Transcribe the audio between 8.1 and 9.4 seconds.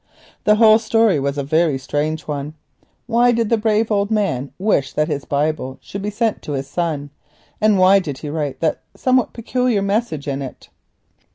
he write that somewhat